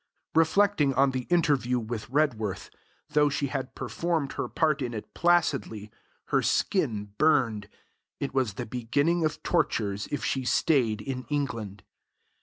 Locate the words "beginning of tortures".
8.65-10.07